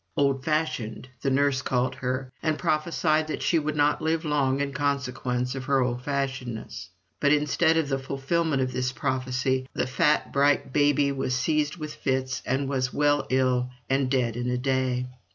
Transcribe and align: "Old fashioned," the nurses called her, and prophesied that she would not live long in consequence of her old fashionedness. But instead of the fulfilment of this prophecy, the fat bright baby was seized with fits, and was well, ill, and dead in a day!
"Old 0.17 0.43
fashioned," 0.43 1.09
the 1.21 1.29
nurses 1.29 1.61
called 1.61 1.93
her, 1.93 2.31
and 2.41 2.57
prophesied 2.57 3.27
that 3.27 3.43
she 3.43 3.59
would 3.59 3.75
not 3.75 4.01
live 4.01 4.25
long 4.25 4.59
in 4.59 4.73
consequence 4.73 5.53
of 5.53 5.65
her 5.65 5.79
old 5.79 6.01
fashionedness. 6.03 6.89
But 7.19 7.31
instead 7.31 7.77
of 7.77 7.87
the 7.87 7.99
fulfilment 7.99 8.63
of 8.63 8.73
this 8.73 8.91
prophecy, 8.91 9.67
the 9.75 9.85
fat 9.85 10.33
bright 10.33 10.73
baby 10.73 11.11
was 11.11 11.35
seized 11.35 11.75
with 11.77 11.93
fits, 11.93 12.41
and 12.47 12.67
was 12.67 12.91
well, 12.91 13.27
ill, 13.29 13.69
and 13.91 14.09
dead 14.09 14.35
in 14.37 14.49
a 14.49 14.57
day! 14.57 15.05